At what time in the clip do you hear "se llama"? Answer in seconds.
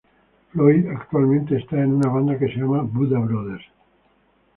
2.47-2.81